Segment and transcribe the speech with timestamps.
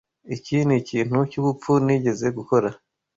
[0.35, 2.69] Iki nikintu cyubupfu nigeze gukora.